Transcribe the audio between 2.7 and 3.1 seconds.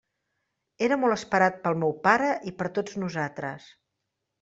tots